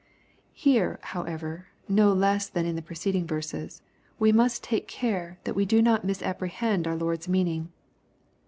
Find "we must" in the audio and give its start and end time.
4.17-4.63